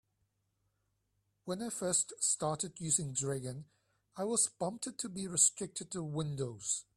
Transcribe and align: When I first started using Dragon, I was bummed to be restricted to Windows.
When 1.45 1.61
I 1.61 1.69
first 1.69 2.13
started 2.19 2.79
using 2.79 3.13
Dragon, 3.13 3.65
I 4.17 4.23
was 4.23 4.47
bummed 4.47 4.87
to 4.97 5.09
be 5.09 5.27
restricted 5.27 5.91
to 5.91 6.01
Windows. 6.01 6.85